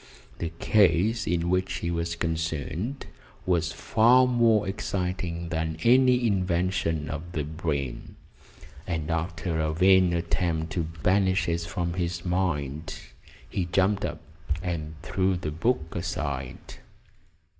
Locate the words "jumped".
13.65-14.03